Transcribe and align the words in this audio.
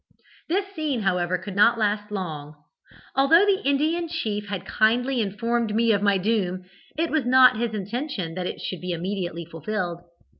This 0.49 0.65
scene, 0.73 1.01
however, 1.03 1.37
could 1.37 1.55
not 1.55 1.77
last 1.77 2.09
long. 2.11 2.55
Although 3.15 3.45
the 3.45 3.61
Indian 3.63 4.07
chief 4.07 4.47
had 4.47 4.65
kindly 4.65 5.21
informed 5.21 5.75
me 5.75 5.91
of 5.91 6.01
my 6.01 6.17
doom, 6.17 6.63
it 6.97 7.11
was 7.11 7.23
not 7.23 7.57
his 7.59 7.75
intention 7.75 8.33
that 8.33 8.47
it 8.47 8.59
should 8.59 8.81
be 8.81 8.93
immediately 8.93 9.45
fulfilled. 9.45 10.01